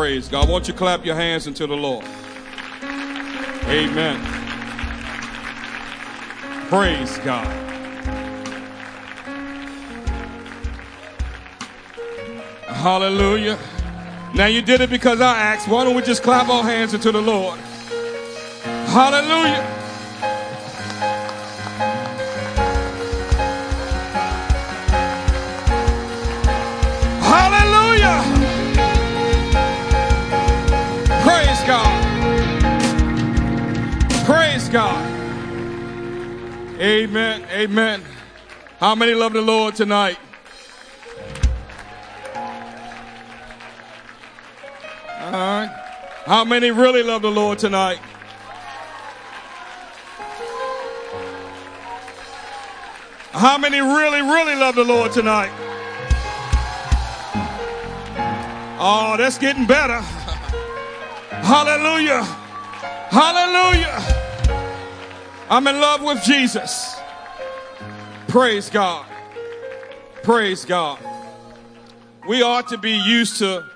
Praise 0.00 0.28
God. 0.28 0.48
Won't 0.48 0.66
you 0.66 0.72
clap 0.72 1.04
your 1.04 1.14
hands 1.14 1.46
unto 1.46 1.66
the 1.66 1.76
Lord? 1.76 2.06
Amen. 3.64 4.18
Praise 6.70 7.18
God. 7.18 7.46
Hallelujah. 12.66 13.58
Now 14.34 14.46
you 14.46 14.62
did 14.62 14.80
it 14.80 14.88
because 14.88 15.20
I 15.20 15.36
asked. 15.36 15.68
Why 15.68 15.84
don't 15.84 15.94
we 15.94 16.00
just 16.00 16.22
clap 16.22 16.48
our 16.48 16.62
hands 16.62 16.94
unto 16.94 17.12
the 17.12 17.20
Lord? 17.20 17.58
Hallelujah. 18.88 19.79
God. 34.70 35.04
Amen. 36.80 37.44
Amen. 37.50 38.04
How 38.78 38.94
many 38.94 39.14
love 39.14 39.32
the 39.32 39.42
Lord 39.42 39.74
tonight? 39.74 40.16
All 45.18 45.32
right. 45.32 45.70
How 46.24 46.44
many 46.44 46.70
really 46.70 47.02
love 47.02 47.22
the 47.22 47.30
Lord 47.30 47.58
tonight? 47.58 47.98
How 53.32 53.58
many 53.58 53.80
really, 53.80 54.22
really 54.22 54.54
love 54.54 54.76
the 54.76 54.84
Lord 54.84 55.12
tonight? 55.12 55.50
Oh, 58.78 59.16
that's 59.18 59.36
getting 59.36 59.66
better. 59.66 60.00
Hallelujah. 61.42 62.22
Hallelujah. 63.10 64.19
I'm 65.50 65.66
in 65.66 65.80
love 65.80 66.00
with 66.00 66.22
Jesus. 66.22 66.96
Praise 68.28 68.70
God. 68.70 69.04
Praise 70.22 70.64
God. 70.64 71.00
We 72.28 72.42
ought 72.42 72.68
to 72.68 72.78
be 72.78 72.92
used 72.92 73.38
to 73.38 73.68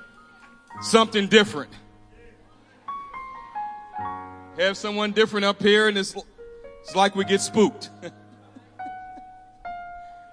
something 0.83 1.27
different. 1.27 1.73
Have 4.57 4.77
someone 4.77 5.11
different 5.11 5.47
up 5.47 5.61
here, 5.61 5.89
and 5.89 5.99
it's, 5.99 6.15
it's 6.83 6.95
like 6.95 7.17
we 7.17 7.25
get 7.25 7.41
spooked. 7.41 7.91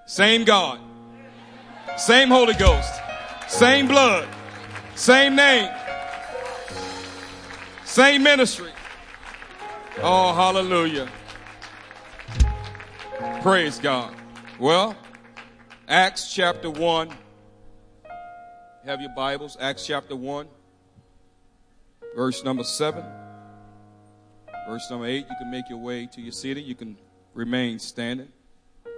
Same 0.06 0.44
God, 0.44 0.78
same 1.96 2.28
Holy 2.28 2.52
Ghost, 2.54 2.92
same 3.48 3.88
blood, 3.88 4.28
same 4.94 5.34
name, 5.36 5.70
same 7.84 8.22
ministry. 8.22 8.72
Oh, 10.02 10.34
hallelujah. 10.34 11.08
Praise 13.42 13.80
God. 13.80 14.14
Well, 14.60 14.94
Acts 15.88 16.32
chapter 16.32 16.70
1. 16.70 17.10
Have 18.84 19.00
your 19.00 19.10
Bibles, 19.16 19.56
Acts 19.60 19.84
chapter 19.84 20.14
1, 20.14 20.46
verse 22.14 22.44
number 22.44 22.62
7. 22.62 23.04
Verse 24.68 24.88
number 24.88 25.06
8, 25.06 25.26
you 25.28 25.36
can 25.40 25.50
make 25.50 25.68
your 25.68 25.80
way 25.80 26.06
to 26.12 26.20
your 26.20 26.30
seat. 26.30 26.56
You 26.58 26.76
can 26.76 26.96
remain 27.34 27.80
standing. 27.80 28.28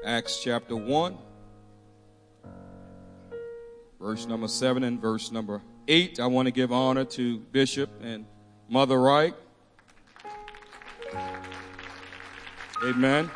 Acts 0.04 0.42
chapter 0.44 0.76
1, 0.76 1.16
verse 3.98 4.26
number 4.26 4.48
7 4.48 4.84
and 4.84 5.00
verse 5.00 5.32
number 5.32 5.62
8. 5.88 6.20
I 6.20 6.26
want 6.26 6.48
to 6.48 6.52
give 6.52 6.70
honor 6.70 7.06
to 7.06 7.38
Bishop 7.38 7.88
and 8.02 8.26
Mother 8.68 9.00
Wright. 9.00 9.34
Amen. 12.84 13.30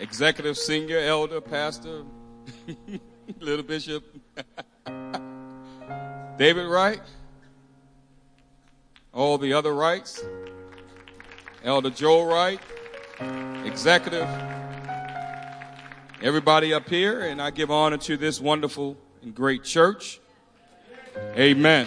Executive 0.00 0.58
Senior 0.58 0.98
Elder 0.98 1.40
Pastor 1.40 2.04
Little 3.38 3.64
Bishop 3.64 4.04
David 6.36 6.66
Wright. 6.66 7.00
All 9.12 9.38
the 9.38 9.52
other 9.52 9.74
Wrights. 9.74 10.22
Elder 11.62 11.90
Joe 11.90 12.24
Wright 12.24 12.60
executive, 13.64 14.28
everybody 16.22 16.72
up 16.72 16.88
here, 16.88 17.20
and 17.20 17.40
I 17.40 17.50
give 17.50 17.70
honor 17.70 17.98
to 17.98 18.16
this 18.16 18.40
wonderful 18.40 18.96
and 19.22 19.34
great 19.34 19.64
church. 19.64 20.20
Amen. 21.36 21.86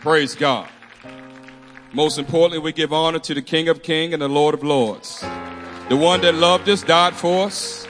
Praise 0.00 0.34
God. 0.34 0.68
Most 1.92 2.18
importantly, 2.18 2.58
we 2.58 2.72
give 2.72 2.92
honor 2.92 3.18
to 3.20 3.34
the 3.34 3.42
King 3.42 3.68
of 3.68 3.82
Kings 3.82 4.12
and 4.12 4.22
the 4.22 4.28
Lord 4.28 4.54
of 4.54 4.64
Lords. 4.64 5.24
The 5.90 5.96
one 5.96 6.20
that 6.20 6.36
loved 6.36 6.68
us, 6.68 6.84
died 6.84 7.14
for 7.14 7.46
us. 7.46 7.84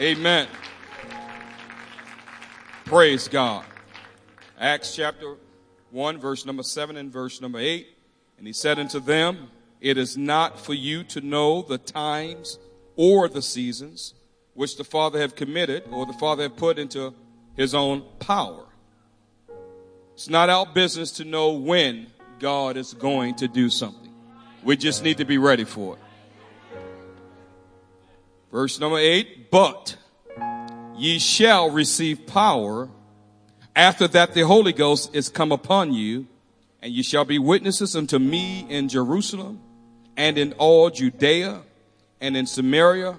Amen. 0.00 0.48
Praise 2.86 3.28
God. 3.28 3.64
Acts 4.58 4.96
chapter 4.96 5.36
1, 5.92 6.18
verse 6.18 6.44
number 6.44 6.64
7 6.64 6.96
and 6.96 7.12
verse 7.12 7.40
number 7.40 7.60
8. 7.60 7.86
And 8.36 8.48
he 8.48 8.52
said 8.52 8.80
unto 8.80 8.98
them, 8.98 9.50
it 9.80 9.96
is 9.96 10.16
not 10.16 10.58
for 10.58 10.74
you 10.74 11.04
to 11.04 11.20
know 11.20 11.62
the 11.62 11.78
times 11.78 12.58
or 12.96 13.28
the 13.28 13.42
seasons 13.42 14.14
which 14.54 14.76
the 14.76 14.82
Father 14.82 15.20
have 15.20 15.36
committed 15.36 15.84
or 15.92 16.04
the 16.04 16.12
Father 16.14 16.42
have 16.42 16.56
put 16.56 16.80
into 16.80 17.14
his 17.56 17.76
own 17.76 18.02
power. 18.18 18.64
It's 20.14 20.28
not 20.28 20.50
our 20.50 20.66
business 20.66 21.12
to 21.12 21.24
know 21.24 21.52
when 21.52 22.08
God 22.40 22.76
is 22.76 22.92
going 22.92 23.36
to 23.36 23.46
do 23.46 23.70
something. 23.70 24.12
We 24.64 24.76
just 24.76 25.04
need 25.04 25.18
to 25.18 25.24
be 25.24 25.38
ready 25.38 25.62
for 25.62 25.94
it. 25.94 26.01
Verse 28.52 28.78
number 28.78 28.98
eight, 28.98 29.50
but 29.50 29.96
ye 30.94 31.18
shall 31.18 31.70
receive 31.70 32.26
power 32.26 32.90
after 33.74 34.06
that 34.08 34.34
the 34.34 34.42
Holy 34.42 34.74
Ghost 34.74 35.14
is 35.14 35.30
come 35.30 35.52
upon 35.52 35.94
you, 35.94 36.26
and 36.82 36.92
ye 36.92 37.02
shall 37.02 37.24
be 37.24 37.38
witnesses 37.38 37.96
unto 37.96 38.18
me 38.18 38.66
in 38.68 38.90
Jerusalem 38.90 39.58
and 40.18 40.36
in 40.36 40.52
all 40.58 40.90
Judea 40.90 41.62
and 42.20 42.36
in 42.36 42.46
Samaria 42.46 43.18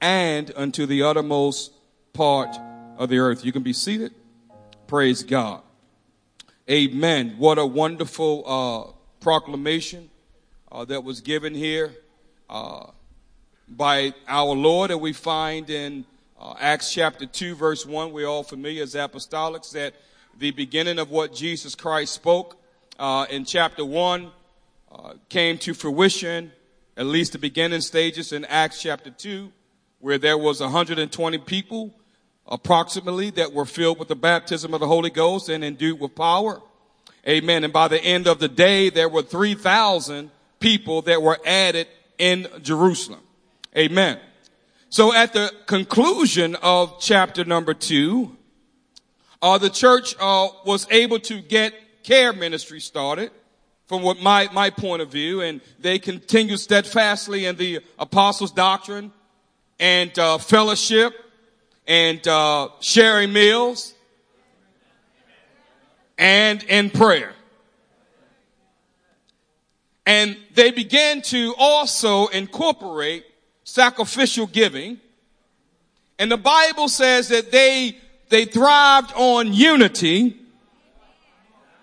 and 0.00 0.50
unto 0.56 0.84
the 0.84 1.04
uttermost 1.04 1.72
part 2.12 2.58
of 2.98 3.08
the 3.08 3.18
earth. 3.18 3.44
You 3.44 3.52
can 3.52 3.62
be 3.62 3.72
seated. 3.72 4.12
Praise 4.88 5.22
God. 5.22 5.62
Amen. 6.68 7.36
What 7.38 7.56
a 7.58 7.64
wonderful 7.64 8.42
uh, 8.44 8.92
proclamation 9.20 10.10
uh, 10.72 10.84
that 10.86 11.04
was 11.04 11.20
given 11.20 11.54
here 11.54 11.94
uh, 12.50 12.86
by 13.68 14.14
our 14.28 14.54
Lord 14.54 14.90
that 14.90 14.98
we 14.98 15.12
find 15.12 15.68
in 15.70 16.04
uh, 16.40 16.54
Acts 16.58 16.92
chapter 16.92 17.26
2, 17.26 17.54
verse 17.54 17.86
1. 17.86 18.12
We're 18.12 18.26
all 18.26 18.42
familiar 18.42 18.82
as 18.82 18.94
apostolics 18.94 19.72
that 19.72 19.94
the 20.38 20.50
beginning 20.50 20.98
of 20.98 21.10
what 21.10 21.34
Jesus 21.34 21.74
Christ 21.74 22.14
spoke 22.14 22.56
uh, 22.98 23.26
in 23.30 23.44
chapter 23.44 23.84
1 23.84 24.30
uh, 24.90 25.14
came 25.28 25.58
to 25.58 25.74
fruition, 25.74 26.52
at 26.96 27.06
least 27.06 27.32
the 27.32 27.38
beginning 27.38 27.80
stages 27.80 28.32
in 28.32 28.44
Acts 28.46 28.82
chapter 28.82 29.10
2, 29.10 29.52
where 30.00 30.18
there 30.18 30.36
was 30.36 30.60
120 30.60 31.38
people 31.38 31.94
approximately 32.46 33.30
that 33.30 33.52
were 33.52 33.64
filled 33.64 33.98
with 33.98 34.08
the 34.08 34.16
baptism 34.16 34.74
of 34.74 34.80
the 34.80 34.86
Holy 34.86 35.10
Ghost 35.10 35.48
and 35.48 35.64
endued 35.64 36.00
with 36.00 36.14
power. 36.14 36.60
Amen. 37.26 37.62
And 37.64 37.72
by 37.72 37.88
the 37.88 38.02
end 38.02 38.26
of 38.26 38.40
the 38.40 38.48
day, 38.48 38.90
there 38.90 39.08
were 39.08 39.22
3,000 39.22 40.30
people 40.58 41.02
that 41.02 41.22
were 41.22 41.38
added 41.46 41.86
in 42.18 42.48
Jerusalem. 42.62 43.20
Amen. 43.76 44.18
So 44.90 45.14
at 45.14 45.32
the 45.32 45.50
conclusion 45.64 46.56
of 46.56 47.00
chapter 47.00 47.44
number 47.44 47.72
two, 47.72 48.36
uh, 49.40 49.56
the 49.56 49.70
church 49.70 50.14
uh, 50.20 50.48
was 50.66 50.86
able 50.90 51.18
to 51.20 51.40
get 51.40 51.72
care 52.02 52.34
ministry 52.34 52.80
started 52.80 53.30
from 53.86 54.02
what 54.02 54.20
my, 54.20 54.48
my 54.52 54.68
point 54.68 55.00
of 55.00 55.10
view, 55.10 55.40
and 55.40 55.62
they 55.78 55.98
continued 55.98 56.60
steadfastly 56.60 57.46
in 57.46 57.56
the 57.56 57.80
apostles' 57.98 58.52
doctrine 58.52 59.10
and 59.80 60.16
uh, 60.18 60.36
fellowship 60.36 61.14
and 61.86 62.26
uh, 62.28 62.68
sharing 62.80 63.32
meals 63.32 63.94
and 66.18 66.62
in 66.64 66.90
prayer. 66.90 67.32
And 70.04 70.36
they 70.54 70.70
began 70.70 71.22
to 71.22 71.54
also 71.58 72.26
incorporate 72.26 73.24
sacrificial 73.64 74.46
giving. 74.46 74.98
And 76.18 76.30
the 76.30 76.36
Bible 76.36 76.88
says 76.88 77.28
that 77.28 77.50
they, 77.50 77.96
they 78.28 78.44
thrived 78.44 79.12
on 79.14 79.52
unity 79.52 80.36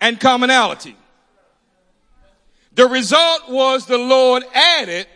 and 0.01 0.19
commonality. 0.19 0.95
The 2.73 2.87
result 2.87 3.49
was 3.49 3.85
the 3.85 3.97
Lord 3.97 4.43
added 4.53 5.07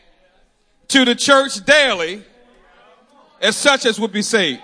to 0.90 1.06
the 1.06 1.16
church 1.16 1.64
daily 1.66 2.24
as 3.42 3.56
such 3.56 3.86
as 3.86 4.00
would 4.00 4.12
be 4.12 4.22
saved. 4.22 4.62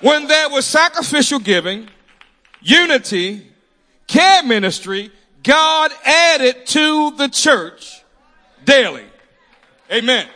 when 0.00 0.28
there 0.28 0.48
was 0.48 0.64
sacrificial 0.64 1.40
giving, 1.40 1.88
unity, 2.60 3.46
care 4.06 4.42
ministry, 4.44 5.10
God 5.42 5.90
added 6.04 6.66
to 6.66 7.12
the 7.12 7.28
church 7.28 8.02
daily. 8.64 9.04
Amen. 9.90 10.28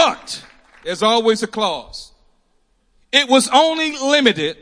But 0.00 0.42
there's 0.82 1.02
always 1.02 1.42
a 1.42 1.46
clause. 1.46 2.12
It 3.12 3.28
was 3.28 3.50
only 3.52 3.92
limited 3.98 4.56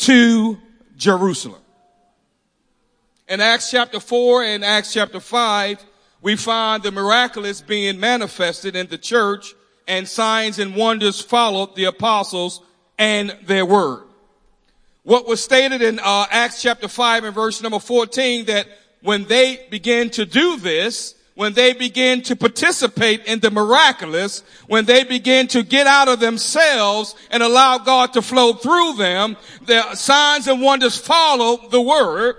to 0.00 0.58
Jerusalem. 0.98 1.62
In 3.26 3.40
Acts 3.40 3.70
chapter 3.70 4.00
4 4.00 4.44
and 4.44 4.62
Acts 4.62 4.92
chapter 4.92 5.18
5, 5.18 5.82
we 6.20 6.36
find 6.36 6.82
the 6.82 6.92
miraculous 6.92 7.62
being 7.62 7.98
manifested 7.98 8.76
in 8.76 8.86
the 8.88 8.98
church 8.98 9.54
and 9.88 10.06
signs 10.06 10.58
and 10.58 10.76
wonders 10.76 11.22
followed 11.22 11.74
the 11.74 11.84
apostles 11.84 12.60
and 12.98 13.34
their 13.44 13.64
word. 13.64 14.02
What 15.04 15.26
was 15.26 15.42
stated 15.42 15.80
in 15.80 16.00
uh, 16.00 16.26
Acts 16.30 16.60
chapter 16.60 16.88
5 16.88 17.24
and 17.24 17.34
verse 17.34 17.62
number 17.62 17.78
14 17.78 18.44
that 18.44 18.66
when 19.00 19.24
they 19.24 19.66
began 19.70 20.10
to 20.10 20.26
do 20.26 20.58
this, 20.58 21.14
when 21.36 21.52
they 21.52 21.74
begin 21.74 22.22
to 22.22 22.34
participate 22.34 23.22
in 23.26 23.40
the 23.40 23.50
miraculous, 23.50 24.42
when 24.68 24.86
they 24.86 25.04
begin 25.04 25.46
to 25.46 25.62
get 25.62 25.86
out 25.86 26.08
of 26.08 26.18
themselves 26.18 27.14
and 27.30 27.42
allow 27.42 27.76
God 27.76 28.14
to 28.14 28.22
flow 28.22 28.54
through 28.54 28.94
them, 28.94 29.36
the 29.66 29.94
signs 29.94 30.48
and 30.48 30.62
wonders 30.62 30.96
follow 30.96 31.68
the 31.68 31.80
word. 31.80 32.36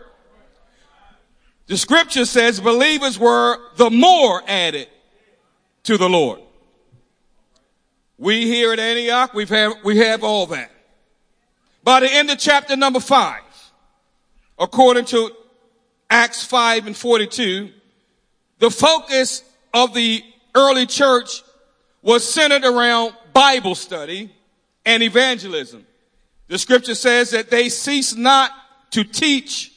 The 1.67 1.77
scripture 1.77 2.25
says 2.25 2.59
believers 2.59 3.19
were 3.19 3.59
the 3.75 3.91
more 3.91 4.41
added 4.47 4.87
to 5.83 5.97
the 5.97 6.09
Lord. 6.09 6.39
We 8.17 8.47
here 8.47 8.73
at 8.73 8.79
Antioch, 8.79 9.31
we've 9.35 9.47
had, 9.47 9.73
we 9.83 9.97
have 9.97 10.23
all 10.23 10.47
that. 10.47 10.71
By 11.83 11.99
the 11.99 12.11
end 12.11 12.31
of 12.31 12.39
chapter 12.39 12.75
number 12.75 12.99
five, 12.99 13.43
according 14.57 15.05
to 15.05 15.29
Acts 16.09 16.43
5 16.43 16.87
and 16.87 16.97
42, 16.97 17.73
the 18.59 18.71
focus 18.71 19.43
of 19.73 19.93
the 19.93 20.23
early 20.55 20.85
church 20.85 21.43
was 22.01 22.27
centered 22.27 22.63
around 22.63 23.13
Bible 23.33 23.75
study 23.75 24.31
and 24.85 25.03
evangelism. 25.03 25.85
The 26.47 26.57
scripture 26.57 26.95
says 26.95 27.31
that 27.31 27.49
they 27.49 27.69
ceased 27.69 28.17
not 28.17 28.51
to 28.91 29.03
teach 29.03 29.73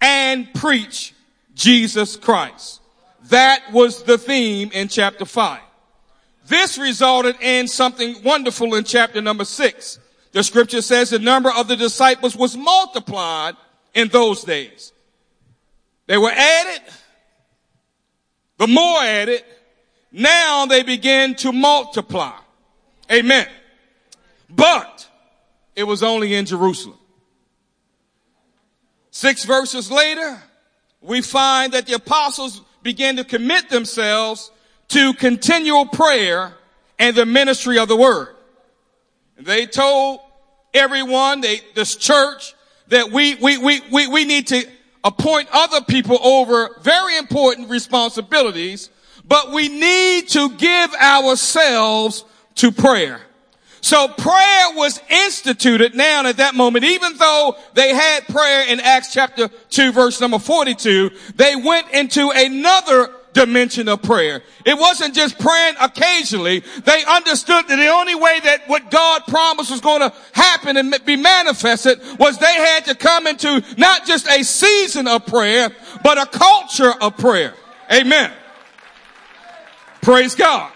and 0.00 0.52
preach 0.54 1.14
Jesus 1.54 2.16
Christ. 2.16 2.80
That 3.24 3.72
was 3.72 4.04
the 4.04 4.18
theme 4.18 4.70
in 4.72 4.88
chapter 4.88 5.24
5. 5.24 5.60
This 6.46 6.78
resulted 6.78 7.36
in 7.40 7.68
something 7.68 8.22
wonderful 8.22 8.74
in 8.74 8.84
chapter 8.84 9.20
number 9.20 9.44
6. 9.44 9.98
The 10.32 10.42
scripture 10.42 10.82
says 10.82 11.10
the 11.10 11.18
number 11.18 11.50
of 11.50 11.68
the 11.68 11.76
disciples 11.76 12.34
was 12.34 12.56
multiplied 12.56 13.54
in 13.94 14.08
those 14.08 14.42
days. 14.42 14.92
They 16.06 16.18
were 16.18 16.32
added 16.32 16.82
the 18.62 18.68
more 18.68 19.02
added, 19.02 19.42
now 20.12 20.66
they 20.66 20.84
begin 20.84 21.34
to 21.34 21.50
multiply. 21.50 22.30
Amen. 23.10 23.48
But 24.48 25.08
it 25.74 25.82
was 25.82 26.04
only 26.04 26.34
in 26.34 26.46
Jerusalem. 26.46 26.96
Six 29.10 29.44
verses 29.44 29.90
later, 29.90 30.40
we 31.00 31.22
find 31.22 31.72
that 31.72 31.88
the 31.88 31.94
apostles 31.94 32.60
began 32.84 33.16
to 33.16 33.24
commit 33.24 33.68
themselves 33.68 34.52
to 34.90 35.12
continual 35.14 35.86
prayer 35.86 36.54
and 37.00 37.16
the 37.16 37.26
ministry 37.26 37.80
of 37.80 37.88
the 37.88 37.96
word. 37.96 38.28
They 39.38 39.66
told 39.66 40.20
everyone, 40.72 41.40
they, 41.40 41.62
this 41.74 41.96
church, 41.96 42.54
that 42.86 43.10
we, 43.10 43.34
we, 43.34 43.58
we, 43.58 43.80
we, 43.90 44.06
we 44.06 44.24
need 44.24 44.46
to 44.46 44.64
appoint 45.04 45.48
other 45.52 45.80
people 45.82 46.18
over 46.24 46.76
very 46.82 47.16
important 47.16 47.70
responsibilities, 47.70 48.90
but 49.24 49.52
we 49.52 49.68
need 49.68 50.28
to 50.28 50.50
give 50.56 50.94
ourselves 50.94 52.24
to 52.56 52.70
prayer. 52.70 53.20
So 53.80 54.06
prayer 54.06 54.66
was 54.76 55.00
instituted 55.10 55.96
now 55.96 56.24
at 56.26 56.36
that 56.36 56.54
moment, 56.54 56.84
even 56.84 57.16
though 57.16 57.56
they 57.74 57.92
had 57.92 58.28
prayer 58.28 58.68
in 58.68 58.78
Acts 58.78 59.12
chapter 59.12 59.48
2 59.70 59.90
verse 59.90 60.20
number 60.20 60.38
42, 60.38 61.10
they 61.34 61.56
went 61.56 61.90
into 61.90 62.30
another 62.30 63.10
dimension 63.32 63.88
of 63.88 64.02
prayer. 64.02 64.42
It 64.64 64.78
wasn't 64.78 65.14
just 65.14 65.38
praying 65.38 65.74
occasionally. 65.80 66.60
They 66.84 67.04
understood 67.04 67.66
that 67.68 67.76
the 67.76 67.88
only 67.88 68.14
way 68.14 68.40
that 68.44 68.68
what 68.68 68.90
God 68.90 69.22
promised 69.26 69.70
was 69.70 69.80
going 69.80 70.00
to 70.00 70.12
happen 70.32 70.76
and 70.76 70.94
be 71.04 71.16
manifested 71.16 72.00
was 72.18 72.38
they 72.38 72.54
had 72.54 72.84
to 72.86 72.94
come 72.94 73.26
into 73.26 73.62
not 73.76 74.06
just 74.06 74.28
a 74.28 74.42
season 74.42 75.08
of 75.08 75.26
prayer, 75.26 75.70
but 76.02 76.18
a 76.18 76.26
culture 76.26 76.92
of 77.00 77.16
prayer. 77.16 77.54
Amen. 77.92 78.32
Praise 80.00 80.34
God. 80.34 80.72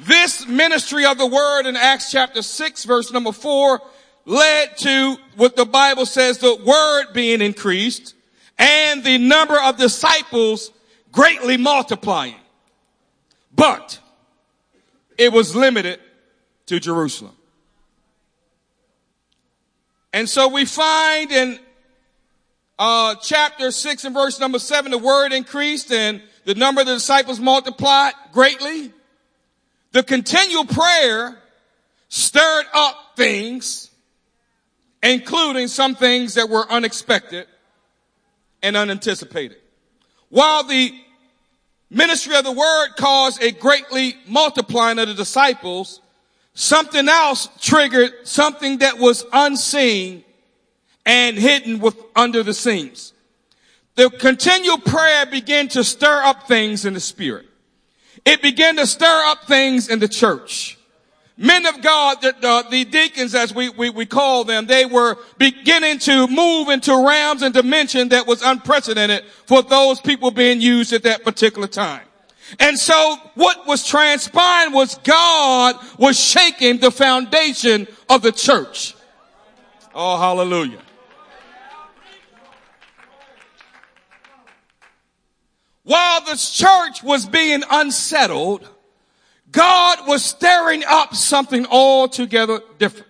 This 0.00 0.46
ministry 0.46 1.04
of 1.04 1.18
the 1.18 1.26
word 1.26 1.66
in 1.66 1.76
Acts 1.76 2.10
chapter 2.10 2.40
6 2.40 2.84
verse 2.84 3.12
number 3.12 3.32
4 3.32 3.80
led 4.24 4.76
to 4.78 5.16
what 5.36 5.56
the 5.56 5.66
Bible 5.66 6.06
says 6.06 6.38
the 6.38 6.54
word 6.54 7.12
being 7.12 7.42
increased 7.42 8.14
and 8.58 9.04
the 9.04 9.18
number 9.18 9.60
of 9.60 9.76
disciples 9.76 10.70
greatly 11.12 11.56
multiplying. 11.56 12.36
But 13.54 13.98
it 15.18 15.32
was 15.32 15.54
limited 15.54 16.00
to 16.66 16.80
Jerusalem. 16.80 17.36
And 20.12 20.28
so 20.28 20.48
we 20.48 20.64
find 20.64 21.30
in 21.30 21.58
uh, 22.78 23.14
chapter 23.16 23.70
6 23.70 24.04
and 24.04 24.14
verse 24.14 24.40
number 24.40 24.58
7, 24.58 24.90
the 24.90 24.98
word 24.98 25.32
increased 25.32 25.92
and 25.92 26.22
the 26.44 26.54
number 26.54 26.80
of 26.80 26.86
the 26.86 26.94
disciples 26.94 27.38
multiplied 27.38 28.14
greatly. 28.32 28.92
The 29.92 30.02
continual 30.02 30.64
prayer 30.64 31.38
stirred 32.08 32.66
up 32.72 33.12
things, 33.16 33.90
including 35.02 35.68
some 35.68 35.94
things 35.94 36.34
that 36.34 36.48
were 36.48 36.70
unexpected 36.70 37.46
and 38.62 38.76
unanticipated. 38.76 39.58
While 40.30 40.64
the 40.64 40.94
ministry 41.90 42.36
of 42.36 42.44
the 42.44 42.52
word 42.52 42.90
caused 42.96 43.42
a 43.42 43.50
greatly 43.50 44.16
multiplying 44.26 44.98
of 44.98 45.08
the 45.08 45.14
disciples, 45.14 46.00
something 46.54 47.08
else 47.08 47.48
triggered 47.60 48.12
something 48.24 48.78
that 48.78 48.98
was 48.98 49.24
unseen 49.32 50.24
and 51.04 51.36
hidden 51.36 51.80
with 51.80 51.96
under 52.14 52.42
the 52.42 52.54
scenes. 52.54 53.12
The 53.96 54.08
continual 54.08 54.78
prayer 54.78 55.26
began 55.26 55.68
to 55.68 55.82
stir 55.84 56.22
up 56.22 56.46
things 56.46 56.84
in 56.84 56.94
the 56.94 57.00
spirit. 57.00 57.46
It 58.24 58.40
began 58.40 58.76
to 58.76 58.86
stir 58.86 59.22
up 59.26 59.44
things 59.44 59.88
in 59.88 59.98
the 59.98 60.08
church 60.08 60.78
men 61.40 61.64
of 61.64 61.80
God, 61.80 62.20
the, 62.20 62.66
the, 62.70 62.84
deacons 62.84 63.34
as 63.34 63.54
we, 63.54 63.70
we, 63.70 63.88
we 63.88 64.04
call 64.04 64.44
them, 64.44 64.66
they 64.66 64.84
were 64.84 65.16
beginning 65.38 65.98
to 66.00 66.28
move 66.28 66.68
into 66.68 66.94
realms 66.94 67.40
and 67.40 67.54
dimension 67.54 68.10
that 68.10 68.26
was 68.26 68.42
unprecedented 68.42 69.24
for 69.46 69.62
those 69.62 70.00
people 70.00 70.30
being 70.30 70.60
used 70.60 70.92
at 70.92 71.02
that 71.04 71.24
particular 71.24 71.66
time. 71.66 72.02
And 72.58 72.78
so 72.78 73.16
what 73.36 73.66
was 73.66 73.86
transpiring 73.86 74.74
was 74.74 74.96
God 74.96 75.76
was 75.98 76.20
shaking 76.20 76.78
the 76.78 76.90
foundation 76.90 77.86
of 78.10 78.20
the 78.20 78.32
church. 78.32 78.94
Oh, 79.94 80.18
hallelujah. 80.18 80.82
While 85.84 86.20
the 86.20 86.36
church 86.36 87.02
was 87.02 87.24
being 87.24 87.62
unsettled, 87.70 88.68
God 89.50 90.06
was 90.06 90.24
stirring 90.24 90.84
up 90.86 91.14
something 91.14 91.66
altogether 91.66 92.60
different. 92.78 93.08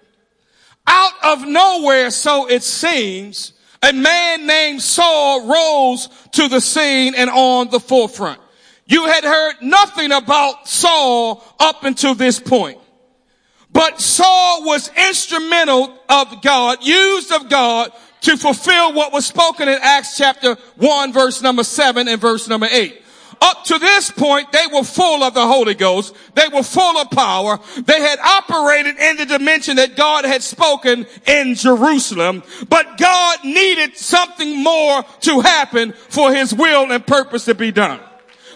Out 0.86 1.12
of 1.22 1.46
nowhere, 1.46 2.10
so 2.10 2.48
it 2.48 2.62
seems, 2.62 3.52
a 3.82 3.92
man 3.92 4.46
named 4.46 4.82
Saul 4.82 5.46
rose 5.46 6.08
to 6.32 6.48
the 6.48 6.60
scene 6.60 7.14
and 7.14 7.30
on 7.30 7.70
the 7.70 7.80
forefront. 7.80 8.40
You 8.86 9.06
had 9.06 9.24
heard 9.24 9.56
nothing 9.62 10.10
about 10.12 10.68
Saul 10.68 11.44
up 11.60 11.84
until 11.84 12.14
this 12.14 12.40
point. 12.40 12.78
But 13.72 14.00
Saul 14.00 14.64
was 14.64 14.90
instrumental 14.96 15.96
of 16.08 16.42
God, 16.42 16.84
used 16.84 17.30
of 17.30 17.48
God 17.48 17.92
to 18.22 18.36
fulfill 18.36 18.92
what 18.92 19.12
was 19.12 19.26
spoken 19.26 19.68
in 19.68 19.78
Acts 19.80 20.16
chapter 20.16 20.56
1 20.76 21.12
verse 21.12 21.40
number 21.40 21.62
7 21.62 22.08
and 22.08 22.20
verse 22.20 22.48
number 22.48 22.66
8. 22.70 22.99
Up 23.42 23.64
to 23.64 23.78
this 23.78 24.10
point, 24.10 24.52
they 24.52 24.66
were 24.72 24.84
full 24.84 25.22
of 25.22 25.32
the 25.32 25.46
Holy 25.46 25.74
Ghost. 25.74 26.14
They 26.34 26.48
were 26.48 26.62
full 26.62 26.98
of 26.98 27.10
power. 27.10 27.58
They 27.78 28.00
had 28.00 28.18
operated 28.18 28.98
in 28.98 29.16
the 29.16 29.24
dimension 29.24 29.76
that 29.76 29.96
God 29.96 30.26
had 30.26 30.42
spoken 30.42 31.06
in 31.26 31.54
Jerusalem. 31.54 32.42
But 32.68 32.98
God 32.98 33.38
needed 33.42 33.96
something 33.96 34.62
more 34.62 35.02
to 35.20 35.40
happen 35.40 35.92
for 35.92 36.32
his 36.32 36.52
will 36.52 36.92
and 36.92 37.06
purpose 37.06 37.46
to 37.46 37.54
be 37.54 37.70
done. 37.70 38.00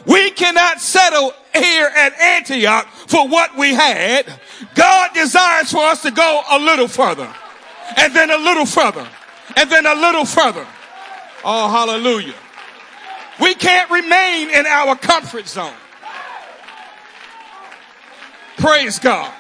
We 0.06 0.30
cannot 0.32 0.82
settle 0.82 1.32
here 1.54 1.86
at 1.86 2.20
Antioch 2.20 2.86
for 2.88 3.26
what 3.26 3.56
we 3.56 3.72
had. 3.72 4.26
God 4.74 5.14
desires 5.14 5.70
for 5.70 5.82
us 5.84 6.02
to 6.02 6.10
go 6.10 6.42
a 6.50 6.58
little 6.58 6.88
further 6.88 7.32
and 7.96 8.14
then 8.14 8.30
a 8.30 8.36
little 8.36 8.66
further 8.66 9.08
and 9.56 9.70
then 9.70 9.86
a 9.86 9.94
little 9.94 10.26
further. 10.26 10.66
Oh, 11.42 11.70
hallelujah. 11.70 12.34
We 13.40 13.54
can't 13.54 13.90
remain 13.90 14.50
in 14.50 14.66
our 14.66 14.96
comfort 14.96 15.48
zone. 15.48 15.74
Praise 18.56 18.98
God. 18.98 19.32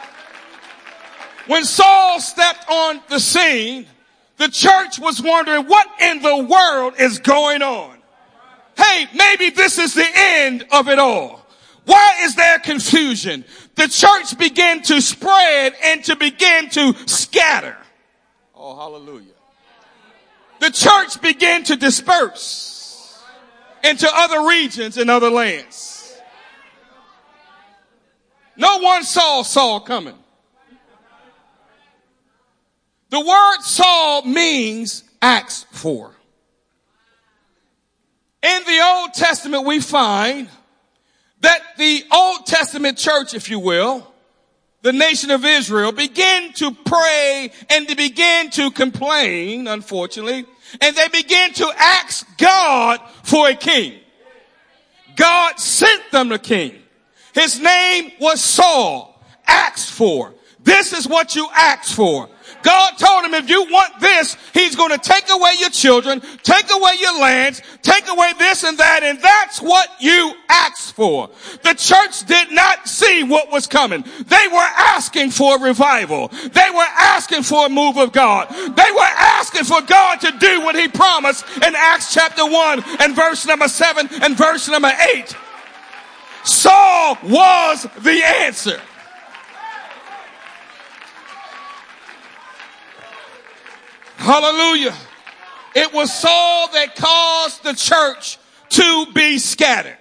When 1.46 1.64
Saul 1.64 2.20
stepped 2.20 2.68
on 2.68 3.00
the 3.08 3.20
scene, 3.20 3.86
the 4.38 4.48
church 4.48 4.98
was 4.98 5.22
wondering 5.22 5.66
what 5.66 5.86
in 6.00 6.22
the 6.22 6.44
world 6.44 6.94
is 6.98 7.18
going 7.18 7.62
on. 7.62 7.96
Hey, 8.76 9.06
maybe 9.14 9.50
this 9.50 9.78
is 9.78 9.94
the 9.94 10.08
end 10.14 10.66
of 10.72 10.88
it 10.88 10.98
all. 10.98 11.46
Why 11.84 12.16
is 12.22 12.34
there 12.34 12.58
confusion? 12.58 13.44
The 13.76 13.88
church 13.88 14.36
began 14.38 14.82
to 14.82 15.00
spread 15.00 15.74
and 15.84 16.02
to 16.04 16.16
begin 16.16 16.70
to 16.70 16.94
scatter. 17.06 17.76
Oh, 18.56 18.74
hallelujah. 18.74 19.32
The 20.60 20.70
church 20.70 21.20
began 21.20 21.62
to 21.64 21.76
disperse 21.76 22.74
into 23.84 24.08
other 24.12 24.48
regions 24.48 24.96
and 24.96 25.10
other 25.10 25.30
lands. 25.30 26.20
No 28.56 28.78
one 28.78 29.04
saw 29.04 29.42
Saul 29.42 29.80
coming. 29.80 30.14
The 33.10 33.20
word 33.20 33.60
Saul 33.60 34.22
means 34.22 35.04
acts 35.20 35.66
for. 35.70 36.12
In 38.42 38.62
the 38.64 38.80
Old 38.82 39.14
Testament, 39.14 39.64
we 39.64 39.80
find 39.80 40.48
that 41.40 41.60
the 41.78 42.04
Old 42.12 42.46
Testament 42.46 42.98
church, 42.98 43.34
if 43.34 43.50
you 43.50 43.58
will, 43.58 44.10
the 44.82 44.92
nation 44.92 45.30
of 45.30 45.44
Israel 45.44 45.92
began 45.92 46.52
to 46.54 46.72
pray 46.72 47.50
and 47.70 47.88
to 47.88 47.96
begin 47.96 48.50
to 48.50 48.70
complain, 48.70 49.66
unfortunately, 49.66 50.44
and 50.80 50.96
they 50.96 51.08
began 51.08 51.52
to 51.54 51.72
ask 51.76 52.26
God 52.38 53.00
for 53.22 53.48
a 53.48 53.54
king. 53.54 54.00
God 55.16 55.58
sent 55.58 56.10
them 56.10 56.32
a 56.32 56.38
king. 56.38 56.74
His 57.34 57.60
name 57.60 58.12
was 58.20 58.40
Saul, 58.40 59.22
asked 59.46 59.90
for. 59.90 60.34
This 60.64 60.92
is 60.92 61.06
what 61.06 61.36
you 61.36 61.46
asked 61.54 61.94
for. 61.94 62.28
God 62.62 62.92
told 62.98 63.26
him, 63.26 63.34
if 63.34 63.50
you 63.50 63.64
want 63.64 64.00
this, 64.00 64.36
he's 64.54 64.74
going 64.74 64.90
to 64.90 64.98
take 64.98 65.28
away 65.30 65.52
your 65.58 65.68
children, 65.68 66.22
take 66.42 66.70
away 66.70 66.92
your 66.98 67.20
lands, 67.20 67.60
take 67.82 68.08
away 68.08 68.32
this 68.38 68.64
and 68.64 68.78
that, 68.78 69.02
and 69.02 69.20
that's 69.20 69.60
what 69.60 69.88
you 70.00 70.32
asked 70.48 70.94
for. 70.94 71.28
The 71.62 71.74
church 71.74 72.24
did 72.24 72.50
not 72.52 72.88
see 72.88 73.22
what 73.22 73.52
was 73.52 73.66
coming. 73.66 74.02
They 74.02 74.48
were 74.50 74.56
asking 74.58 75.30
for 75.30 75.58
revival. 75.60 76.28
They 76.28 76.70
were 76.74 76.88
asking 76.96 77.42
for 77.42 77.66
a 77.66 77.68
move 77.68 77.98
of 77.98 78.12
God. 78.12 78.48
They 78.50 78.90
were 78.92 79.02
asking 79.02 79.64
for 79.64 79.82
God 79.82 80.22
to 80.22 80.32
do 80.38 80.62
what 80.62 80.74
he 80.74 80.88
promised 80.88 81.44
in 81.56 81.74
Acts 81.76 82.14
chapter 82.14 82.46
1 82.46 82.82
and 83.00 83.14
verse 83.14 83.44
number 83.46 83.68
7 83.68 84.08
and 84.22 84.36
verse 84.38 84.68
number 84.68 84.92
8. 85.14 85.36
Saul 86.44 87.18
was 87.22 87.86
the 88.00 88.22
answer. 88.24 88.80
Hallelujah. 94.24 94.94
It 95.76 95.92
was 95.92 96.10
Saul 96.10 96.68
that 96.72 96.96
caused 96.96 97.62
the 97.62 97.74
church 97.74 98.38
to 98.70 99.06
be 99.12 99.38
scattered. 99.38 99.98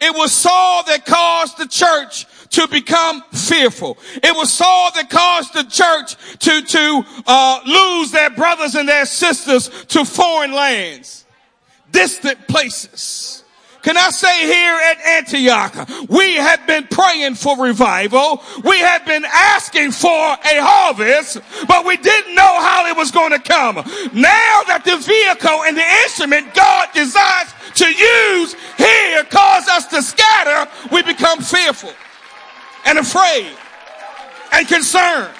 It 0.00 0.14
was 0.14 0.30
Saul 0.30 0.84
that 0.84 1.04
caused 1.04 1.58
the 1.58 1.66
church 1.66 2.26
to 2.50 2.68
become 2.68 3.24
fearful. 3.32 3.98
It 4.22 4.36
was 4.36 4.52
Saul 4.52 4.92
that 4.94 5.10
caused 5.10 5.52
the 5.52 5.64
church 5.64 6.14
to, 6.38 6.62
to 6.62 7.04
uh, 7.26 7.60
lose 7.66 8.12
their 8.12 8.30
brothers 8.30 8.76
and 8.76 8.88
their 8.88 9.04
sisters 9.04 9.68
to 9.86 10.04
foreign 10.04 10.52
lands, 10.52 11.24
distant 11.90 12.46
places. 12.46 13.42
Can 13.82 13.96
I 13.96 14.10
say 14.10 14.46
here 14.46 14.74
at 14.74 14.98
Antioch, 15.18 16.08
we 16.08 16.34
have 16.34 16.66
been 16.66 16.86
praying 16.88 17.36
for 17.36 17.62
revival. 17.62 18.42
We 18.64 18.78
have 18.80 19.06
been 19.06 19.24
asking 19.24 19.92
for 19.92 20.08
a 20.10 20.60
harvest, 20.60 21.38
but 21.68 21.86
we 21.86 21.96
didn't 21.96 22.34
know 22.34 22.60
how 22.60 22.86
it 22.86 22.96
was 22.96 23.10
going 23.10 23.30
to 23.30 23.38
come. 23.38 23.76
Now 23.76 24.62
that 24.66 24.82
the 24.84 24.96
vehicle 24.96 25.62
and 25.64 25.76
the 25.76 25.86
instrument 26.04 26.54
God 26.54 26.88
desires 26.92 27.54
to 27.74 27.86
use 27.86 28.56
here 28.76 29.24
cause 29.24 29.68
us 29.68 29.86
to 29.86 30.02
scatter, 30.02 30.70
we 30.90 31.02
become 31.02 31.40
fearful 31.40 31.92
and 32.84 32.98
afraid 32.98 33.52
and 34.52 34.66
concerned. 34.66 35.37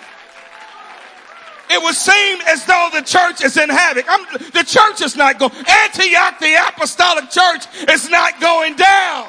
It 1.70 1.82
would 1.82 1.94
seem 1.94 2.38
as 2.46 2.64
though 2.64 2.88
the 2.92 3.02
church 3.02 3.42
is 3.42 3.56
in 3.56 3.68
havoc. 3.68 4.06
I'm, 4.08 4.24
the 4.52 4.64
church 4.66 5.02
is 5.02 5.16
not 5.16 5.38
going. 5.38 5.52
Antioch, 5.52 6.38
the 6.40 6.54
apostolic 6.68 7.30
church, 7.30 7.66
is 7.90 8.08
not 8.08 8.40
going 8.40 8.74
down. 8.76 9.28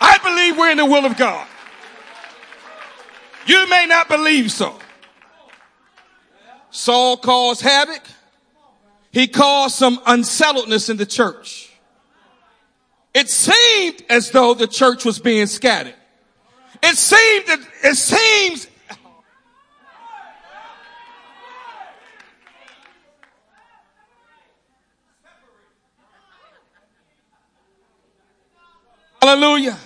I 0.00 0.18
believe 0.22 0.56
we're 0.56 0.70
in 0.70 0.78
the 0.78 0.86
will 0.86 1.04
of 1.04 1.16
God. 1.16 1.46
You 3.46 3.68
may 3.68 3.86
not 3.86 4.08
believe 4.08 4.50
so. 4.50 4.78
Saul 6.70 7.16
caused 7.16 7.62
havoc. 7.62 8.02
He 9.12 9.28
caused 9.28 9.76
some 9.76 10.00
unsettledness 10.06 10.88
in 10.88 10.96
the 10.96 11.06
church. 11.06 11.70
It 13.14 13.30
seemed 13.30 14.02
as 14.10 14.30
though 14.30 14.52
the 14.52 14.66
church 14.66 15.04
was 15.04 15.18
being 15.18 15.46
scattered. 15.46 15.94
It 16.88 16.96
seems 16.96 17.46
that 17.46 17.58
it 17.82 17.96
seems 17.96 18.68
Hallelujah. 29.20 29.76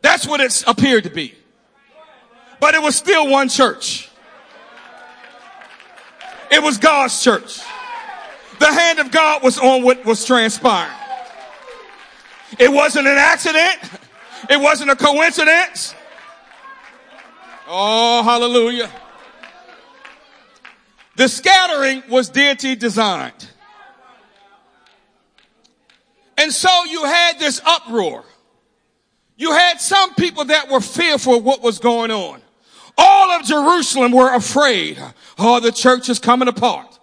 That's 0.00 0.24
what 0.28 0.40
it 0.40 0.62
appeared 0.68 1.02
to 1.02 1.10
be. 1.10 1.34
But 2.60 2.76
it 2.76 2.82
was 2.82 2.94
still 2.94 3.28
one 3.28 3.48
church. 3.48 4.08
It 6.52 6.62
was 6.62 6.78
God's 6.78 7.20
church. 7.20 7.60
The 8.60 8.72
hand 8.72 9.00
of 9.00 9.10
God 9.10 9.42
was 9.42 9.58
on 9.58 9.82
what 9.82 10.04
was 10.04 10.24
transpiring. 10.24 10.92
It 12.60 12.70
wasn't 12.70 13.08
an 13.08 13.18
accident. 13.18 13.80
It 14.50 14.60
wasn't 14.60 14.90
a 14.90 14.96
coincidence. 14.96 15.94
Oh, 17.66 18.22
hallelujah. 18.22 18.90
The 21.16 21.28
scattering 21.28 22.02
was 22.08 22.28
deity 22.28 22.74
designed. 22.74 23.48
And 26.36 26.52
so 26.52 26.84
you 26.84 27.04
had 27.04 27.38
this 27.38 27.60
uproar. 27.64 28.24
You 29.36 29.52
had 29.52 29.80
some 29.80 30.14
people 30.14 30.44
that 30.46 30.68
were 30.68 30.80
fearful 30.80 31.36
of 31.36 31.44
what 31.44 31.62
was 31.62 31.78
going 31.78 32.10
on. 32.10 32.40
All 32.96 33.30
of 33.30 33.44
Jerusalem 33.44 34.12
were 34.12 34.34
afraid. 34.34 34.98
Oh, 35.38 35.60
the 35.60 35.72
church 35.72 36.08
is 36.08 36.18
coming 36.18 36.48
apart. 36.48 36.98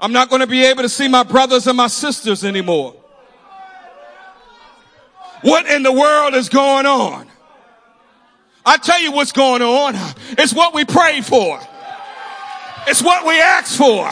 I'm 0.00 0.12
not 0.12 0.28
going 0.28 0.40
to 0.40 0.46
be 0.46 0.64
able 0.64 0.82
to 0.82 0.88
see 0.88 1.08
my 1.08 1.22
brothers 1.22 1.66
and 1.66 1.76
my 1.76 1.86
sisters 1.86 2.44
anymore. 2.44 2.96
What 5.42 5.66
in 5.66 5.82
the 5.82 5.92
world 5.92 6.34
is 6.34 6.48
going 6.48 6.86
on? 6.86 7.28
I 8.64 8.76
tell 8.76 9.00
you 9.00 9.12
what's 9.12 9.32
going 9.32 9.60
on. 9.60 9.94
It's 10.38 10.54
what 10.54 10.72
we 10.72 10.84
pray 10.84 11.20
for. 11.20 11.60
It's 12.86 13.02
what 13.02 13.26
we 13.26 13.40
ask 13.40 13.76
for. 13.76 14.08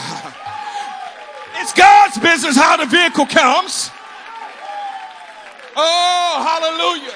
It's 1.60 1.72
God's 1.72 2.18
business 2.18 2.56
how 2.56 2.76
the 2.76 2.86
vehicle 2.86 3.26
comes. 3.26 3.90
Oh, 5.76 6.42
hallelujah. 6.46 7.14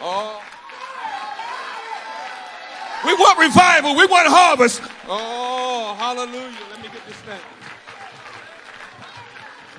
Oh. 0.00 0.42
We 3.04 3.14
want 3.14 3.38
revival. 3.38 3.96
We 3.96 4.06
want 4.06 4.28
harvest. 4.28 4.82
Oh, 5.06 5.94
hallelujah. 5.98 6.71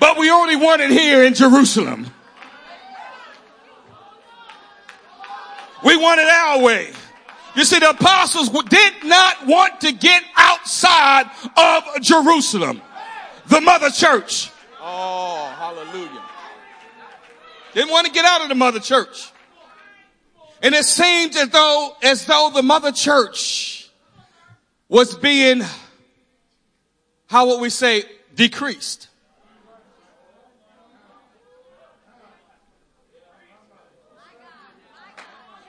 But 0.04 0.18
we 0.18 0.30
only 0.30 0.54
want 0.54 0.82
it 0.82 0.90
here 0.90 1.24
in 1.24 1.32
Jerusalem. 1.32 2.06
We 5.82 5.96
want 5.96 6.20
it 6.20 6.28
our 6.28 6.60
way. 6.60 6.92
You 7.56 7.64
see, 7.64 7.78
the 7.78 7.88
apostles 7.88 8.50
did 8.50 8.92
not 9.04 9.46
want 9.46 9.80
to 9.80 9.92
get 9.92 10.22
outside 10.36 11.30
of 11.56 12.02
Jerusalem, 12.02 12.82
the 13.46 13.62
mother 13.62 13.88
church. 13.88 14.50
Oh, 14.78 15.50
hallelujah. 15.56 16.22
Didn't 17.72 17.90
want 17.90 18.06
to 18.06 18.12
get 18.12 18.26
out 18.26 18.42
of 18.42 18.50
the 18.50 18.54
mother 18.54 18.80
church. 18.80 19.32
And 20.60 20.74
it 20.74 20.84
seemed 20.84 21.34
as 21.34 21.48
though, 21.48 21.96
as 22.02 22.26
though 22.26 22.50
the 22.54 22.62
mother 22.62 22.92
church 22.92 23.88
was 24.86 25.14
being, 25.14 25.62
how 27.26 27.46
would 27.46 27.62
we 27.62 27.70
say, 27.70 28.04
decreased. 28.34 29.08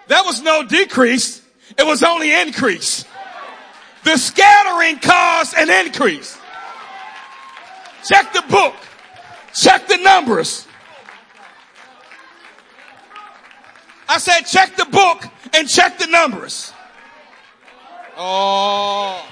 That 0.07 0.25
was 0.25 0.41
no 0.41 0.65
decrease. 0.65 1.41
It 1.77 1.85
was 1.85 2.03
only 2.03 2.33
increase. 2.33 3.05
The 4.03 4.17
scattering 4.17 4.99
caused 4.99 5.55
an 5.57 5.69
increase. 5.85 6.37
Check 8.07 8.33
the 8.33 8.43
book. 8.49 8.75
Check 9.53 9.87
the 9.87 9.97
numbers. 9.97 10.67
I 14.07 14.19
said 14.19 14.41
check 14.41 14.75
the 14.75 14.85
book 14.85 15.25
and 15.53 15.67
check 15.67 15.97
the 15.97 16.07
numbers. 16.07 16.71
Oh. 18.15 19.27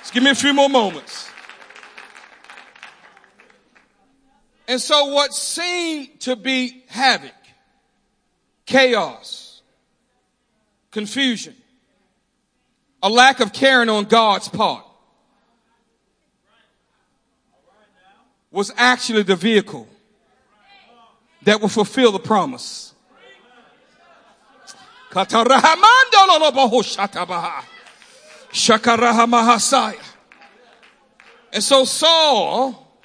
Just 0.00 0.12
give 0.12 0.22
me 0.22 0.30
a 0.30 0.34
few 0.34 0.52
more 0.52 0.68
moments. 0.68 1.30
And 4.68 4.80
so 4.80 5.06
what 5.06 5.32
seemed 5.32 6.20
to 6.20 6.36
be 6.36 6.84
havoc, 6.88 7.32
chaos, 8.74 9.62
confusion, 10.90 11.54
a 13.00 13.08
lack 13.08 13.38
of 13.38 13.52
caring 13.52 13.88
on 13.88 14.02
God's 14.04 14.48
part 14.48 14.84
was 18.50 18.72
actually 18.76 19.22
the 19.22 19.36
vehicle 19.36 19.86
that 21.44 21.60
will 21.60 21.68
fulfill 21.68 22.10
the 22.10 22.18
promise. 22.18 22.94
And 31.52 31.62
so 31.62 31.84
Saul, 31.84 32.98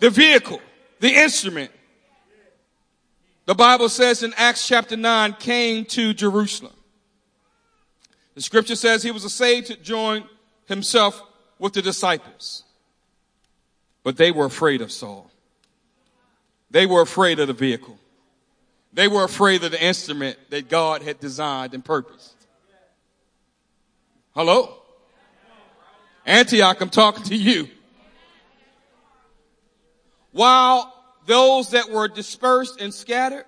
the 0.00 0.10
vehicle, 0.10 0.60
the 1.00 1.14
instrument, 1.14 1.70
the 3.46 3.54
Bible 3.54 3.88
says 3.88 4.22
in 4.22 4.32
Acts 4.36 4.66
chapter 4.66 4.96
9, 4.96 5.34
came 5.34 5.84
to 5.86 6.14
Jerusalem. 6.14 6.72
The 8.34 8.42
scripture 8.42 8.76
says 8.76 9.02
he 9.02 9.10
was 9.10 9.24
essayed 9.24 9.66
to 9.66 9.76
join 9.76 10.24
himself 10.66 11.22
with 11.58 11.72
the 11.72 11.82
disciples. 11.82 12.64
But 14.02 14.16
they 14.16 14.30
were 14.30 14.46
afraid 14.46 14.80
of 14.80 14.90
Saul. 14.90 15.30
They 16.70 16.86
were 16.86 17.02
afraid 17.02 17.38
of 17.38 17.48
the 17.48 17.52
vehicle. 17.52 17.98
They 18.92 19.08
were 19.08 19.24
afraid 19.24 19.62
of 19.64 19.72
the 19.72 19.84
instrument 19.84 20.38
that 20.50 20.68
God 20.68 21.02
had 21.02 21.20
designed 21.20 21.74
and 21.74 21.84
purposed. 21.84 22.34
Hello? 24.34 24.74
Antioch, 26.26 26.80
I'm 26.80 26.90
talking 26.90 27.24
to 27.24 27.36
you. 27.36 27.68
While 30.32 30.93
those 31.26 31.70
that 31.70 31.90
were 31.90 32.08
dispersed 32.08 32.80
and 32.80 32.92
scattered 32.92 33.46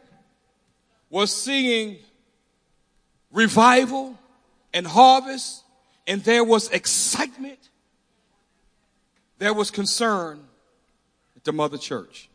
was 1.11 1.35
seeing 1.35 1.99
revival 3.33 4.19
and 4.73 4.87
harvest, 4.87 5.63
and 6.07 6.23
there 6.25 6.45
was 6.45 6.71
excitement, 6.71 7.59
there 9.39 9.55
was 9.55 9.71
concern 9.71 10.41
at 11.37 11.45
the 11.45 11.53
mother 11.53 11.79
church. 11.79 12.29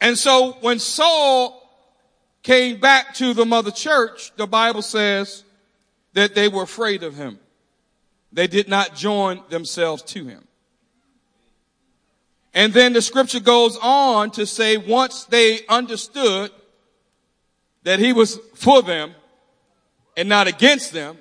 And 0.00 0.18
so 0.18 0.52
when 0.60 0.78
Saul 0.78 1.62
came 2.42 2.78
back 2.78 3.14
to 3.14 3.34
the 3.34 3.46
mother 3.46 3.70
church, 3.70 4.30
the 4.36 4.46
Bible 4.46 4.82
says 4.82 5.42
that 6.12 6.34
they 6.34 6.48
were 6.48 6.62
afraid 6.62 7.02
of 7.02 7.16
him. 7.16 7.38
They 8.32 8.46
did 8.46 8.68
not 8.68 8.94
join 8.94 9.42
themselves 9.48 10.02
to 10.02 10.26
him. 10.26 10.46
And 12.56 12.72
then 12.72 12.94
the 12.94 13.02
scripture 13.02 13.38
goes 13.38 13.76
on 13.82 14.30
to 14.30 14.46
say 14.46 14.78
once 14.78 15.26
they 15.26 15.66
understood 15.66 16.50
that 17.82 17.98
he 17.98 18.14
was 18.14 18.38
for 18.54 18.80
them 18.80 19.14
and 20.16 20.26
not 20.26 20.46
against 20.46 20.94
them, 20.94 21.18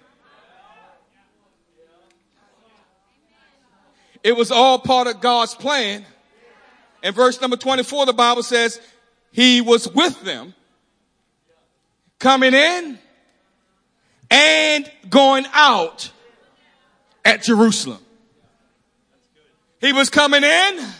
it 4.23 4.37
was 4.37 4.49
all 4.49 4.79
part 4.79 5.07
of 5.07 5.19
God's 5.19 5.53
plan. 5.53 6.05
In 7.03 7.13
verse 7.13 7.41
number 7.41 7.57
24, 7.57 8.05
the 8.05 8.13
Bible 8.13 8.41
says 8.41 8.79
he 9.33 9.59
was 9.59 9.89
with 9.89 10.23
them 10.23 10.53
coming 12.17 12.53
in 12.53 12.97
and 14.31 14.89
going 15.09 15.45
out 15.51 16.09
at 17.25 17.43
Jerusalem. 17.43 17.99
He 19.81 19.91
was 19.91 20.09
coming 20.09 20.45
in 20.45 20.93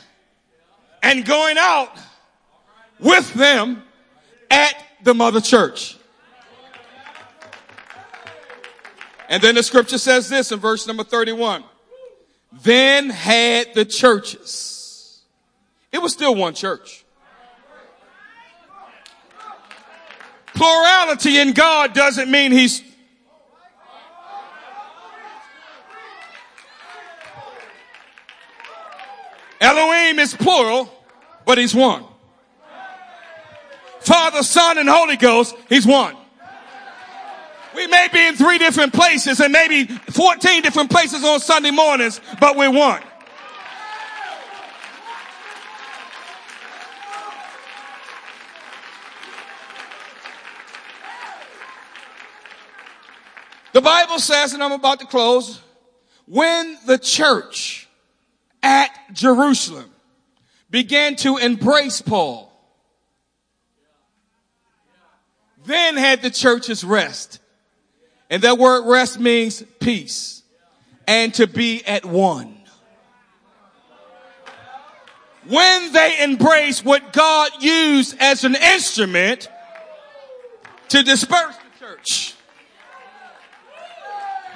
and 1.06 1.24
going 1.24 1.56
out 1.60 1.92
with 3.00 3.32
them 3.36 3.84
at 4.50 4.74
the 5.04 5.14
mother 5.14 5.40
church. 5.40 5.98
And 9.30 9.42
then 9.42 9.54
the 9.54 9.62
scripture 9.62 10.00
says 10.00 10.30
this 10.30 10.52
in 10.52 10.60
verse 10.60 10.88
number 10.88 11.04
31. 11.04 11.64
Then 12.64 13.12
had 13.12 13.76
the 13.76 13.86
churches. 13.86 15.22
It 15.92 16.02
was 16.02 16.12
still 16.12 16.34
one 16.34 16.56
church. 16.56 17.06
Plurality 20.56 21.38
in 21.38 21.54
God 21.54 21.94
doesn't 21.94 22.32
mean 22.32 22.52
he's 22.52 22.82
Elohim 29.60 30.20
is 30.20 30.34
plural, 30.34 30.92
but 31.46 31.58
he's 31.58 31.74
one. 31.74 32.04
Father, 34.02 34.44
Son, 34.44 34.78
and 34.78 34.88
Holy 34.88 35.18
Ghost, 35.18 35.56
he's 35.68 35.86
one. 35.86 36.16
We 37.76 37.88
may 37.88 38.08
be 38.12 38.26
in 38.28 38.36
three 38.36 38.58
different 38.58 38.94
places 38.94 39.40
and 39.40 39.52
maybe 39.52 39.86
14 39.86 40.62
different 40.62 40.90
places 40.90 41.24
on 41.26 41.40
Sunday 41.40 41.72
mornings, 41.72 42.22
but 42.40 42.56
we're 42.56 42.72
one. 42.72 43.02
The 53.74 53.82
Bible 53.82 54.20
says, 54.20 54.54
and 54.54 54.64
I'm 54.64 54.72
about 54.72 55.02
to 55.02 55.06
close, 55.06 55.62
when 56.28 56.78
the 56.86 56.98
church 56.98 57.85
at 58.66 58.90
Jerusalem 59.14 59.90
began 60.72 61.16
to 61.18 61.38
embrace 61.38 62.02
Paul. 62.02 62.52
Then 65.66 65.96
had 65.96 66.24
the 66.24 66.32
churches 66.32 66.84
rest. 66.84 67.40
And 68.30 68.42
that 68.42 68.58
word 68.58 68.88
rest 68.88 69.20
means 69.20 69.64
peace 69.80 70.42
and 71.08 71.32
to 71.36 71.46
be 71.46 71.86
at 71.86 72.06
one. 72.06 72.58
When 75.48 75.94
they 75.94 76.24
embrace 76.24 76.84
what 76.84 77.14
God 77.14 77.52
used 77.62 78.18
as 78.20 78.44
an 78.46 78.56
instrument 78.56 79.48
to 80.90 81.04
disperse 81.04 81.56
the 81.56 81.86
church, 81.86 82.34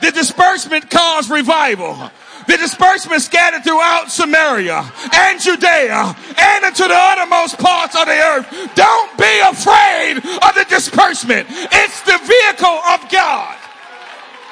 the 0.02 0.12
disbursement 0.12 0.89
caused 0.89 1.30
revival. 1.30 2.10
The 2.50 2.58
disbursement 2.58 3.22
scattered 3.22 3.64
throughout 3.64 4.10
Samaria 4.10 4.92
and 5.14 5.40
Judea 5.40 6.16
and 6.36 6.66
into 6.66 6.82
the 6.82 6.96
uttermost 6.96 7.60
parts 7.60 7.96
of 7.96 8.08
the 8.08 8.12
earth. 8.12 8.74
Don't 8.74 9.16
be 9.20 9.40
afraid 9.46 10.18
of 10.18 10.56
the 10.56 10.66
disbursement. 10.68 11.46
It's 11.52 12.02
the 12.02 12.18
vehicle 12.18 12.82
of 12.90 13.08
God. 13.12 13.56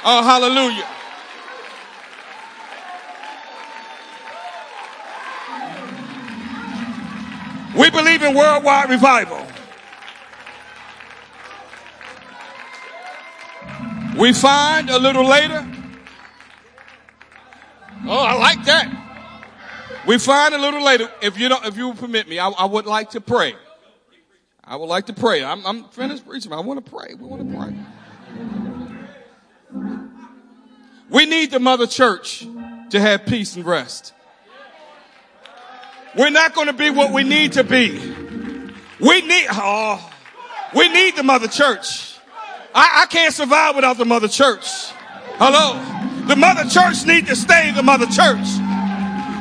Oh, 0.06 0.22
hallelujah. 0.22 0.86
We 7.76 7.90
believe 7.90 8.22
in 8.22 8.36
worldwide 8.36 8.92
revival. 8.92 9.44
We 14.16 14.34
find 14.34 14.92
a 14.92 15.00
little 15.00 15.26
later 15.26 15.66
Oh, 18.10 18.18
I 18.18 18.36
like 18.36 18.64
that. 18.66 18.90
We 20.08 20.18
find 20.18 20.54
a 20.54 20.58
little 20.58 20.84
later, 20.84 21.12
if 21.22 21.38
you 21.38 21.50
don't, 21.50 21.66
if 21.66 21.76
you 21.76 21.88
will 21.88 21.96
permit 21.96 22.28
me, 22.30 22.40
I, 22.40 22.48
I 22.50 22.66
would 22.66 22.86
like 22.86 23.10
to 23.12 23.22
pray. 23.22 23.56
I 24.64 24.76
would 24.78 24.86
like 24.86 25.08
to 25.08 25.14
pray. 25.14 25.44
I'm, 25.44 25.66
I'm 25.66 25.84
finished 25.90 26.26
preaching. 26.26 26.54
I 26.54 26.60
want 26.62 26.84
to 26.84 26.92
pray. 26.92 27.14
We 27.14 27.26
want 27.26 27.50
to 27.50 27.58
pray. 27.58 27.76
We 31.10 31.26
need 31.26 31.52
the 31.52 31.60
mother 31.60 31.88
church 31.88 32.46
to 32.90 33.00
have 33.00 33.26
peace 33.26 33.56
and 33.56 33.66
rest. 33.66 34.14
We're 36.18 36.30
not 36.30 36.54
going 36.54 36.68
to 36.68 36.74
be 36.74 36.90
what 36.90 37.12
we 37.12 37.24
need 37.24 37.54
to 37.54 37.64
be. 37.64 37.98
We 39.00 39.22
need, 39.22 39.48
oh, 39.52 40.10
We 40.74 40.90
need 40.90 41.16
the 41.16 41.24
mother 41.24 41.48
church. 41.48 42.16
I, 42.74 43.04
I 43.04 43.06
can't 43.08 43.34
survive 43.34 43.76
without 43.76 43.98
the 43.98 44.06
mother 44.06 44.28
church. 44.28 44.66
Hello. 45.38 45.97
The 46.28 46.36
mother 46.36 46.70
church 46.70 47.06
need 47.06 47.28
to 47.28 47.36
stay 47.36 47.72
the 47.72 47.84
mother 47.84 48.06
church. 48.06 48.48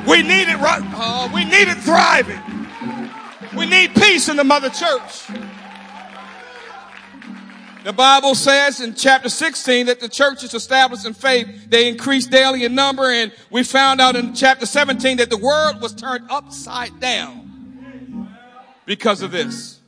We 0.07 0.22
need 0.22 0.49
it 0.49 0.59
right. 0.59 0.83
Uh, 0.94 1.29
we 1.35 1.44
need 1.44 1.68
it 1.68 1.79
thriving. 1.79 2.40
We 3.57 3.66
need 3.66 3.94
peace 3.94 4.29
in 4.29 4.37
the 4.37 4.44
mother 4.44 4.70
church. 4.70 5.27
The 7.87 7.92
Bible 7.92 8.35
says 8.35 8.81
in 8.81 8.94
chapter 8.94 9.29
16 9.29 9.87
that 9.87 10.01
the 10.01 10.09
church 10.09 10.42
is 10.42 10.55
established 10.55 11.07
in 11.07 11.14
faith. 11.14 11.70
They 11.70 11.88
increase 11.88 12.27
daily 12.27 12.64
in 12.64 12.75
number. 12.75 13.11
And 13.11 13.33
we 13.51 13.62
found 13.62 14.01
out 14.01 14.16
in 14.16 14.35
chapter 14.35 14.66
17 14.66 15.18
that 15.18 15.31
the 15.31 15.37
world 15.37 15.81
was 15.81 15.94
turned 15.94 16.29
upside 16.31 16.99
down 17.01 18.29
because 18.87 19.22
of 19.22 19.31
this. 19.31 19.81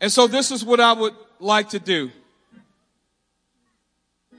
And 0.00 0.12
so 0.12 0.26
this 0.26 0.50
is 0.50 0.64
what 0.64 0.80
I 0.80 0.92
would 0.92 1.14
like 1.38 1.70
to 1.70 1.78
do. 1.78 2.10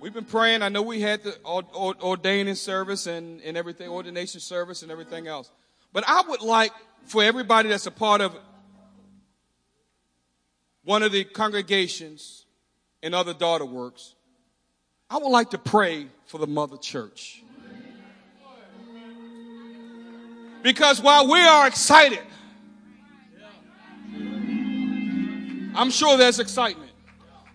We've 0.01 0.11
been 0.11 0.25
praying. 0.25 0.63
I 0.63 0.69
know 0.69 0.81
we 0.81 0.99
had 0.99 1.21
the 1.21 1.37
ordaining 1.45 2.55
service 2.55 3.05
and, 3.05 3.39
and 3.41 3.55
everything, 3.55 3.87
ordination 3.87 4.39
service 4.39 4.81
and 4.81 4.91
everything 4.91 5.27
else. 5.27 5.51
But 5.93 6.03
I 6.07 6.23
would 6.27 6.41
like 6.41 6.71
for 7.05 7.23
everybody 7.23 7.69
that's 7.69 7.85
a 7.85 7.91
part 7.91 8.19
of 8.19 8.35
one 10.83 11.03
of 11.03 11.11
the 11.11 11.23
congregations 11.23 12.47
and 13.03 13.13
other 13.13 13.35
daughter 13.35 13.63
works, 13.63 14.15
I 15.07 15.19
would 15.19 15.29
like 15.29 15.51
to 15.51 15.59
pray 15.59 16.07
for 16.25 16.39
the 16.39 16.47
mother 16.47 16.77
church. 16.77 17.43
Because 20.63 20.99
while 20.99 21.27
we 21.29 21.41
are 21.41 21.67
excited, 21.67 22.21
I'm 25.75 25.91
sure 25.91 26.17
there's 26.17 26.39
excitement. 26.39 26.90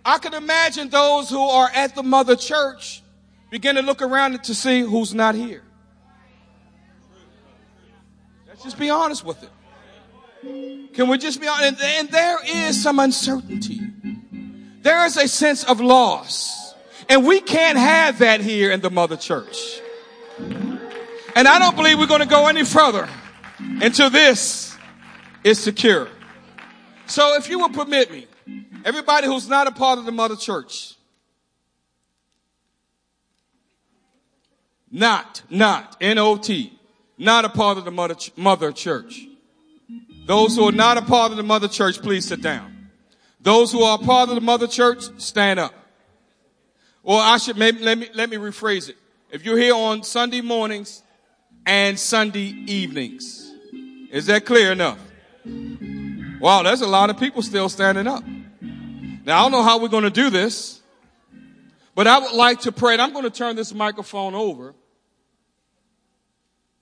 I 0.06 0.18
can 0.18 0.34
imagine 0.34 0.88
those 0.88 1.28
who 1.28 1.40
are 1.40 1.68
at 1.74 1.96
the 1.96 2.02
mother 2.04 2.36
church 2.36 3.02
begin 3.50 3.74
to 3.74 3.82
look 3.82 4.00
around 4.00 4.36
it 4.36 4.44
to 4.44 4.54
see 4.54 4.80
who's 4.80 5.12
not 5.12 5.34
here. 5.34 5.64
Let's 8.46 8.62
just 8.62 8.78
be 8.78 8.88
honest 8.88 9.24
with 9.24 9.42
it. 9.42 9.50
Can 10.94 11.08
we 11.08 11.18
just 11.18 11.40
be 11.40 11.48
honest? 11.48 11.82
And 11.82 12.08
there 12.10 12.38
is 12.46 12.80
some 12.80 13.00
uncertainty. 13.00 13.80
There 14.82 15.04
is 15.06 15.16
a 15.16 15.26
sense 15.26 15.64
of 15.64 15.80
loss. 15.80 16.74
And 17.08 17.26
we 17.26 17.40
can't 17.40 17.76
have 17.76 18.20
that 18.20 18.40
here 18.40 18.70
in 18.70 18.80
the 18.80 18.90
mother 18.90 19.16
church. 19.16 19.80
And 20.38 21.48
I 21.48 21.58
don't 21.58 21.74
believe 21.74 21.98
we're 21.98 22.06
going 22.06 22.20
to 22.20 22.28
go 22.28 22.46
any 22.46 22.64
further 22.64 23.08
until 23.58 24.08
this 24.08 24.76
is 25.42 25.60
secure. 25.60 26.08
So 27.06 27.34
if 27.34 27.50
you 27.50 27.58
will 27.58 27.70
permit 27.70 28.12
me, 28.12 28.28
everybody 28.84 29.26
who's 29.26 29.48
not 29.48 29.66
a 29.66 29.72
part 29.72 29.98
of 29.98 30.04
the 30.04 30.12
mother 30.12 30.36
church, 30.36 30.94
not, 34.90 35.42
not, 35.50 35.96
N-O-T, 36.00 36.72
not 37.18 37.44
a 37.44 37.48
part 37.48 37.78
of 37.78 37.84
the 37.84 37.90
mother, 37.90 38.16
mother 38.36 38.72
church. 38.72 39.26
Those 40.26 40.56
who 40.56 40.68
are 40.68 40.72
not 40.72 40.98
a 40.98 41.02
part 41.02 41.30
of 41.30 41.36
the 41.36 41.42
mother 41.42 41.68
church, 41.68 42.00
please 42.02 42.26
sit 42.26 42.42
down. 42.42 42.90
Those 43.40 43.70
who 43.70 43.82
are 43.82 43.98
a 44.00 44.04
part 44.04 44.28
of 44.28 44.34
the 44.34 44.40
mother 44.40 44.66
church, 44.66 45.04
stand 45.18 45.60
up. 45.60 45.72
Or 47.04 47.20
I 47.20 47.38
should 47.38 47.56
maybe 47.56 47.78
let 47.78 47.96
me 47.96 48.08
let 48.14 48.28
me 48.28 48.36
rephrase 48.36 48.88
it. 48.88 48.96
If 49.30 49.44
you're 49.44 49.56
here 49.56 49.74
on 49.74 50.02
Sunday 50.02 50.40
mornings 50.40 51.02
and 51.64 51.96
Sunday 51.96 52.54
evenings, 52.66 53.52
is 54.10 54.26
that 54.26 54.44
clear 54.44 54.72
enough? 54.72 54.98
Wow, 56.40 56.64
there's 56.64 56.80
a 56.80 56.86
lot 56.88 57.10
of 57.10 57.18
people 57.18 57.42
still 57.42 57.68
standing 57.68 58.08
up. 58.08 58.24
Now 59.26 59.40
I 59.40 59.42
don't 59.42 59.50
know 59.50 59.64
how 59.64 59.80
we're 59.80 59.88
going 59.88 60.04
to 60.04 60.10
do 60.10 60.30
this, 60.30 60.80
but 61.96 62.06
I 62.06 62.20
would 62.20 62.32
like 62.32 62.60
to 62.60 62.70
pray. 62.70 62.92
And 62.92 63.02
I'm 63.02 63.12
going 63.12 63.24
to 63.24 63.30
turn 63.30 63.56
this 63.56 63.74
microphone 63.74 64.36
over, 64.36 64.72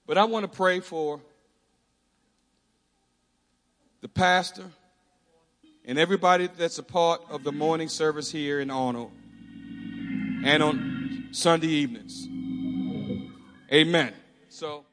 but 0.06 0.18
I 0.18 0.24
want 0.24 0.44
to 0.44 0.54
pray 0.54 0.80
for 0.80 1.22
the 4.02 4.08
pastor, 4.08 4.70
and 5.86 5.98
everybody 5.98 6.50
that's 6.58 6.76
a 6.76 6.82
part 6.82 7.22
of 7.30 7.44
the 7.44 7.52
morning 7.52 7.88
service 7.88 8.30
here 8.30 8.60
in 8.60 8.70
Arnold 8.70 9.10
and 10.44 10.62
on 10.62 11.28
Sunday 11.32 11.68
evenings. 11.68 12.28
Amen. 13.72 14.12
So. 14.50 14.84